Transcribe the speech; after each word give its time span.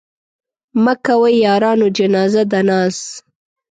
مه 0.83 0.93
کوئ 1.05 1.33
يارانو 1.45 1.87
جنازه 1.97 2.43
د 2.51 2.53
ناز 2.67 2.97